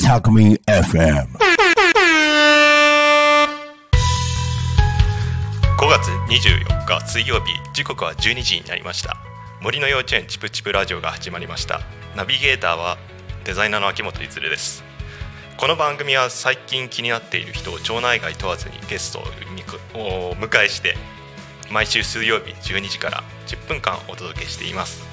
[0.00, 1.28] Takumi FM.
[5.78, 9.16] 5月24日水曜日時刻は12時になりました
[9.62, 11.80] 森の幼稚園チプチプラジオが始まりました
[12.16, 12.98] ナビゲーターは
[13.44, 14.82] デザイナーの秋元譲です
[15.56, 20.96] この番組は最近気になっている人を町内外問わずにゲストをお迎えして
[21.70, 25.08] 毎週水曜日12時から10分間お届けしています。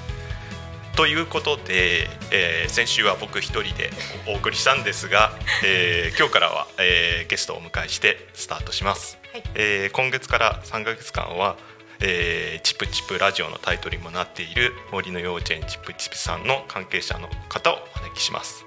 [0.96, 3.90] ということで、えー先週は僕一人で
[4.26, 5.30] お送りしたんですが、
[5.64, 9.18] えー今日からは、えーゲストをお迎えしてスタートします、
[9.54, 11.56] えー今月から3ヶ月間は、
[12.00, 18.66] えーチプチプラジオのタイトルにもなっている森の幼稚園チプチプさんの関係者の方をお招きします、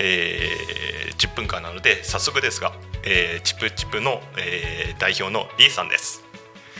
[0.00, 2.72] えー10分間なので早速ですが、
[3.04, 6.24] えーチプチプの、えー代表のリーさんです、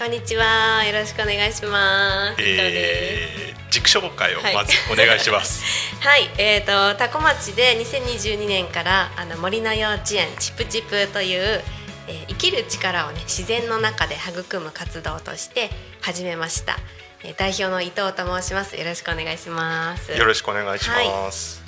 [0.01, 0.83] こんにちは。
[0.87, 2.41] よろしくお願いします。
[2.41, 5.63] えー、自己紹介をまずお願いします、
[6.01, 11.63] はい、えっ、と多古町で2022年からあの森の幼稚園チプチプという、
[12.09, 15.69] えー生きる力をね自然の中で育む活動として
[16.01, 16.79] 始めました。
[17.23, 18.79] えー代表の伊藤と申します。
[18.79, 20.13] よろしくお願いします。
[20.13, 21.63] よろしくお願いします、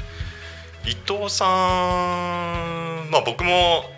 [0.87, 3.92] 伊藤さんまあ僕も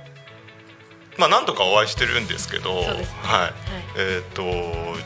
[1.18, 3.02] まあ何度かお会いしてるんですけどはい、はい。
[3.96, 4.42] えっ、と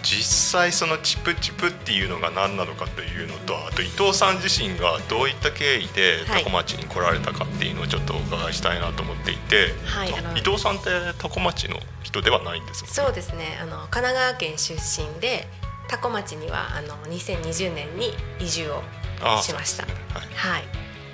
[0.02, 6.44] 実際そのチプチプっていうのが何なのかというのとあと伊藤さん自身がどういった経緯ではい。
[6.44, 10.08] 多古町に来られたかっていうのをちょっとお伺いしたいなと思っていて、はい。
[10.08, 12.90] 伊藤さんって多古町の人ではないんですね。
[12.90, 13.58] そうですね。
[13.60, 15.46] あの神奈川県出身で
[15.88, 18.82] 多古町にはあの2020年に移住を
[19.20, 19.84] あしました。
[19.84, 20.64] はい。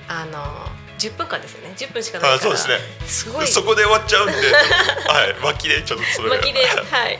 [0.08, 1.74] あの10分間ですよね。
[1.76, 2.34] 10分しかないから。
[2.34, 3.46] あそうですねすごい。
[3.46, 4.32] そこで終わっちゃうんで、
[5.08, 7.18] はい、脇でちょっとそきで、はい。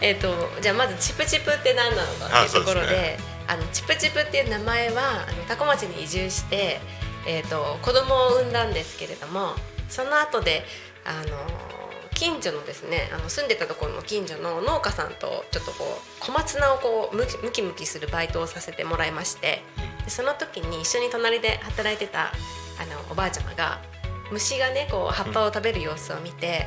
[0.00, 6.80] えっ、とじゃあまずチプチプって何なのかっていうところで、あそうであのチプチプっていう名前はあの多古町に移住して、
[7.26, 9.54] えっ、と子供を産んだんですけれども、
[9.88, 10.66] その後で
[11.04, 11.84] あの
[12.14, 19.62] 近所のですねあの住んでたところの近所の農家さんとちょっとこう小松菜をこうムキムキムキするバイトをさせてもらいまして
[20.04, 22.32] でその時に一緒に隣で働いてた
[23.10, 23.80] おばあちゃまが
[24.30, 26.66] 虫がねこう葉っぱを食べる様子を見て、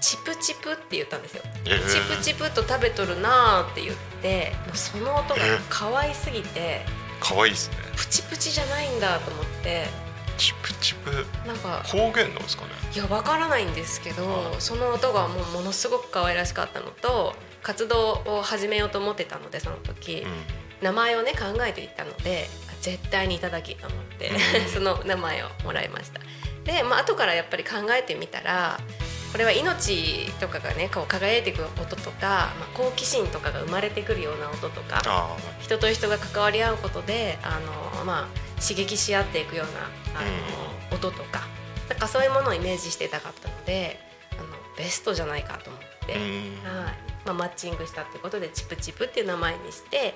[0.00, 1.42] チプチプって言ったんですよ。
[1.64, 1.88] えー。
[1.88, 6.82] チプチプと食べとるなーって言ってもうその音が可愛すぎて
[7.20, 7.76] 可愛いですね。
[7.96, 9.86] プチプチじゃないんだと思って。
[10.38, 11.10] チプチプ？
[11.46, 12.72] なんか方言なんですかね？
[12.94, 20.26] いやわからないんですけどその音がもうものすごく可愛らしかったのと活動を始めようと思ってたのでその時、
[20.80, 26.20] う名前をね考えていたのであ絶対にいただきと思って、うんその名前をもらいました
[26.64, 28.78] で、まあ後からやっぱり考えてみたら
[29.32, 35.02] これは命とかがねこう輝いていく音とか、まあ、好奇心とかが生まれてくるような音とか
[35.60, 37.58] 人と人が関わり合うことであ
[37.98, 39.66] の、まあ、刺激し合っていくよう
[40.14, 40.22] なあ
[40.90, 41.40] の、音とか
[41.88, 43.98] なんかそういうものをイメージしてたかったので
[44.38, 44.48] あの
[44.78, 46.14] ベストじゃないかと思って。
[46.14, 46.16] あ。
[46.16, 46.84] うん。
[46.84, 50.14] はいまあ、マッチングしたってことでチプチプっていう名前にして、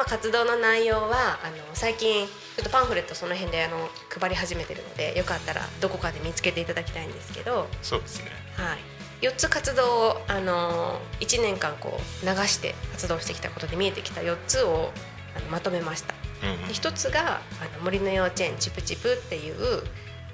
[0.00, 3.76] まあ、活動の内容はあの最近ちょっとパンフレットその辺であの
[4.08, 8.30] 配り始めてるのでよかったらどこかで見つけていただきたいんですけど、そうですね。
[8.56, 14.90] はい、4つ活動をあの1年間こう流して活動してきたことで見えてきた4つを
[15.36, 16.14] あのまとめました。
[16.48, 19.82] うんで一つがあの森の幼稚園チプチプっていう、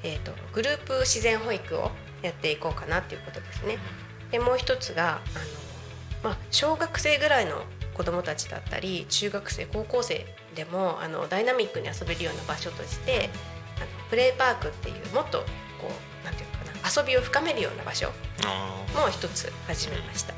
[0.04, 1.90] えー、とグループ自然保育を
[2.22, 3.78] やっていこうかなっていうことですね。
[4.30, 5.14] でもう一つがあ
[6.22, 7.64] の、まあ、小学生ぐらいの
[7.96, 13.30] 子どもたちだったり中学生高校生でもあのダイナミックに遊べるような場所として
[13.76, 15.44] あのプレイパークっていうもっとこ
[16.22, 18.08] うなんていうのかな遊びを深めるような場所
[18.44, 20.34] あも一つ始めました。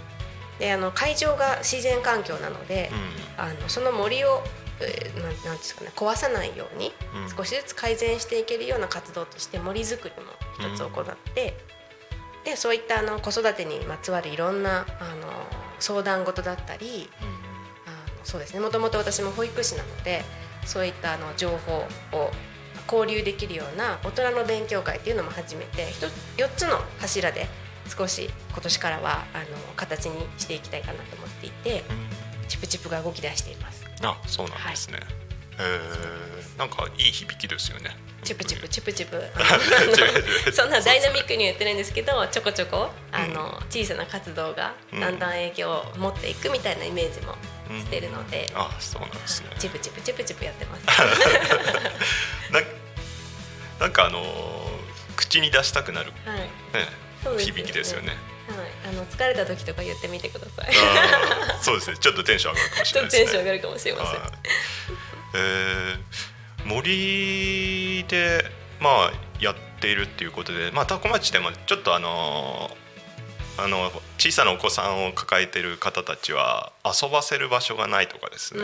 [0.60, 2.90] であの会場が自然環境なので、
[3.36, 3.44] あ。
[3.44, 4.42] あのその森を、
[4.80, 7.22] えーなんなんですかね壊さないようにうん。
[7.22, 7.30] うん。
[7.30, 10.32] 少しずつ改善していけるような活動として森づくりも
[10.72, 11.56] 一つ行って、
[12.44, 15.28] でそういったあの子育てにまつわるいろんなあの
[15.78, 17.08] 相談事だったり
[18.28, 20.22] そうですねもともと私も保育士なので
[20.66, 22.30] そういったあの情報を
[22.90, 25.86] 交流できるような大人の勉強会っていうのも始めて
[26.36, 27.46] 4つの柱で
[27.88, 29.46] 少し今年からはあの
[29.76, 32.18] 形にしていきたいかなと思っていてうん。
[32.48, 33.84] チプチプが動き出しています。
[34.02, 34.98] あ、そうなんですね。
[35.60, 37.90] えー、なんかいい響きですよね。
[38.24, 39.22] チプチプチプチプ
[40.52, 49.50] そんなダイナミックには言ってないんですけどちょこちょこあの小さな活動がうんだんだん影響を持っていくみたいなイメージもうんしてるので、あ、そうなんですね。
[49.58, 50.82] チプチプチプチプやってます。
[52.52, 52.60] な
[53.80, 54.78] なんかあのー
[55.16, 56.48] 口に出したくなる、ねはい。
[57.24, 57.60] そうですよね。
[57.62, 58.08] 響きですよね。
[58.08, 58.14] はい、
[58.88, 60.72] あの疲れた時とか言ってみてください。
[61.60, 61.96] そうですね。
[61.98, 63.26] ちょっとテンション上がるかもしちれないですね。
[63.26, 64.20] ょっとテンション上がるかもしれません。
[64.20, 64.30] はい
[65.34, 68.44] えー森で
[68.80, 72.70] まあやっているっていうことで、まあ、多古町でもちょっとあの
[73.58, 78.62] あの小さなお子さんを抱えてる方たちは遊ばせる場所がないとかですね、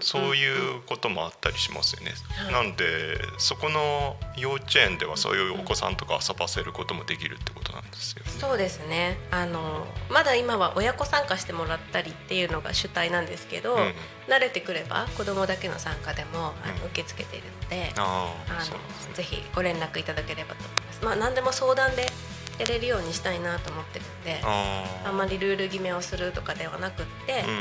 [0.00, 2.12] そういうこともあったりしますよね。
[2.28, 8.30] はいなんでそこの幼稚園ではそういうお子さんとか遊ばせることもできるってことなんですよね。
[8.38, 13.94] そうですねあのまだ今は親子参加してもらったりっていうのが主体なんですけど、うん
[14.26, 18.78] 慣れてくれば子どもだけの参加でもあうんの受け付けているので、うなんですね。
[19.10, 21.04] のぜひご連絡いただければと思います。
[21.04, 22.10] まあ何でも相談で
[22.58, 27.58] やれるようにしたいなと思ってるので、ああんまりルール決めをするとかではなくって、うん。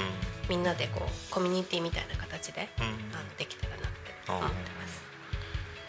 [0.48, 2.86] みんなでこうコミュニティみたいな形で、うん。
[2.86, 2.88] あ
[3.24, 3.88] のできたらなって
[4.30, 5.02] 思ってます。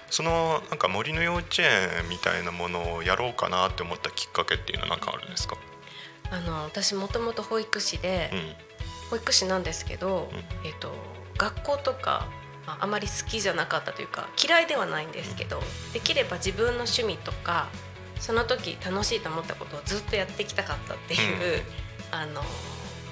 [0.09, 5.57] そのなんか森の幼稚園みたいなものをやろうかなって思ったきっかけっていうのは何かあるんですか？
[6.31, 8.55] あの私もともと保育士で、うん。
[9.11, 10.29] 保育士なんですけど、
[10.65, 10.93] えっと
[11.39, 12.27] 学校とか
[12.67, 15.61] まああまり好きじゃなかったというか嫌いではないんですけど、
[15.93, 17.69] できれば自分の趣味とか
[18.21, 21.63] その時楽しいと思ったことをずっとやってきたかったっていう、
[22.11, 22.43] あの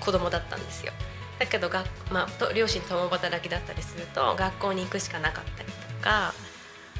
[0.01, 0.93] 子供だったんですよ。
[1.39, 6.33] だけどが、まあ、と両親共働きだったりすると学校に行くしかなかったりとか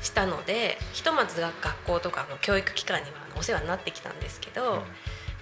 [0.03, 4.83] したのでひとまずが学校とかの教育機関にはお世話になってきたんですけど、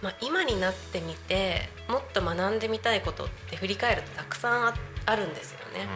[0.03, 4.75] まあ、今になってみてもっと学んでみたいことって振り返るとたくさんあ
[5.07, 5.87] あるんですよね。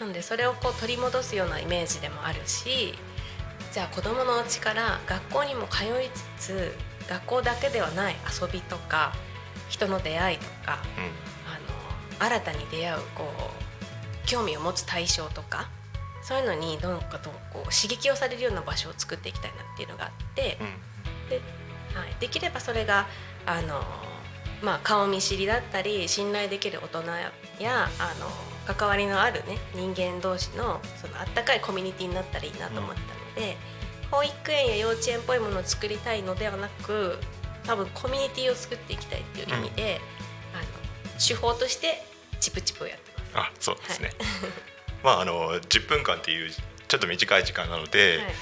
[0.00, 2.94] なのでそれをこう取り戻すようなイメージでもあるし
[3.74, 6.72] じゃあ子どものうちから学校にも通いつつ
[7.08, 9.12] 学校だけではない遊びとか
[9.68, 11.04] 人の出会いとかうん。
[11.04, 11.10] うん
[11.44, 15.68] あの新たに出会うこう興味を持つ対象とか
[16.22, 21.28] そういうのにどんかとこう刺激をされるような場所を作っていきたいなっていうのがあって、うん。
[21.28, 21.40] で
[21.98, 23.08] はい、できればそれが
[23.44, 23.82] あの、
[24.62, 27.10] まあ、顔見知りだったり信頼できる大人
[27.60, 33.56] やあの関わりのある、ね、人間同士のそのあったかいコミュニティになったらいいなと思ったので、
[34.10, 37.18] 保育園や幼稚園っぽいものを作りたいのではなく
[37.64, 40.00] 多分コミュニティを作っていきたいっていう意味で、
[40.54, 40.64] あの
[41.18, 42.04] 手法として
[42.40, 43.30] チプチプをやってます。
[43.34, 44.12] あそうですね。
[45.02, 48.34] まああの10分間っていうちょっと短い時間なので、はい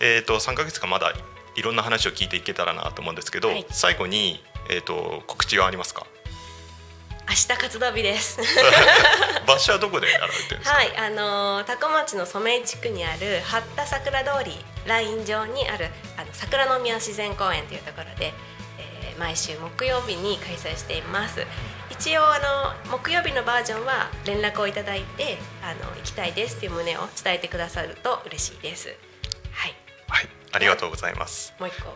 [0.00, 1.12] えっ、と3ヶ月間まだ
[1.56, 6.06] いろんな話を聞いていけたらなと思うんですけど、はい最後にえっ、と告知はありますか？
[7.30, 8.38] 明日活動日です。
[9.46, 10.76] 場所はどこでやられてるんですか？
[10.76, 18.34] はい、あのー多古町の染井地区にある八田桜通りライン上にあるあの桜の宮自然公園というところで、
[18.78, 21.46] えー毎週木曜日に開催しています。
[21.90, 28.88] 一応あの木曜日のバージョンは連絡をいただいてあの行きたいですという旨を伝えてくださると嬉しいです。
[29.52, 29.74] はい、
[30.08, 31.52] はい、ありがとうございます。
[31.60, 31.94] もう一個。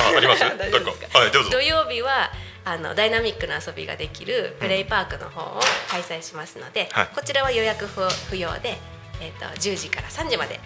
[0.00, 0.40] あ、あります？
[0.58, 1.08] 大丈夫ですか？
[1.08, 1.18] なんか。
[1.18, 1.50] はい、どうぞ。
[1.50, 1.60] 土。
[1.60, 2.30] 曜日は
[2.64, 7.08] あのダイナミックな遊びができるプレイパークの方を開催しますので、はい。
[7.14, 8.00] こちらは予約不
[8.30, 8.78] 不要で、
[9.20, 10.58] えー、と10時から3時まで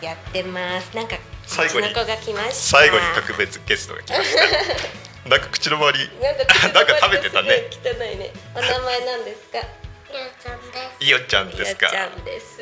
[0.00, 0.94] やってます。
[0.94, 1.16] なんか
[1.46, 2.78] 最後にうちの子が来ました。
[2.78, 5.28] 最後に特別ゲストが来ました。
[5.28, 6.10] なんか口の周り。
[6.22, 7.64] なんか口のなんか食べてたね。
[7.72, 8.32] 汚いね。
[8.54, 9.58] お名前なんですか？
[11.00, 11.88] いよちゃんですか？
[11.88, 11.92] い。
[11.94, 12.60] やちゃんです。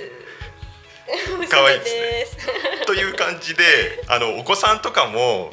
[1.51, 2.47] 可愛いですね
[2.95, 3.63] ですという感じで、
[4.09, 5.51] あのお子さんとかも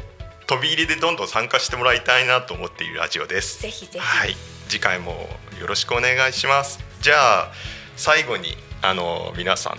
[0.47, 3.61] 飛び入りでどんどん参加してもらいたいなと思っているラジオです。
[3.61, 4.35] ぜひぜひはい、
[4.67, 5.29] 次回も
[5.59, 6.79] よろしくお願いします。
[7.01, 7.51] じゃあ
[7.97, 9.77] 最後にあの皆さん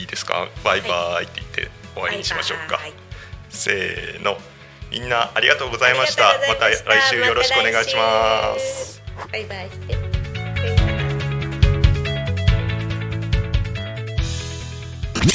[0.00, 0.48] いいですか？
[0.64, 2.76] バイバイって言って終わりにしましょうか。
[2.76, 2.94] はいはい
[3.48, 4.38] せーの。
[4.90, 6.24] みんなありがとうございました。
[6.48, 6.78] また来
[7.08, 9.02] 週よろしくお願いします。
[9.30, 9.96] バイバイして。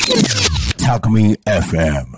[0.07, 0.26] Talk
[0.87, 2.07] Alchemy FM.